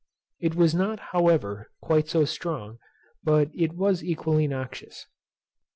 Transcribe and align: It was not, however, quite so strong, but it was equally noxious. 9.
It 0.39 0.55
was 0.55 0.73
not, 0.73 0.99
however, 1.13 1.69
quite 1.79 2.07
so 2.09 2.25
strong, 2.25 2.79
but 3.23 3.51
it 3.53 3.73
was 3.75 4.03
equally 4.03 4.47
noxious. 4.47 5.05
9. 5.05 5.11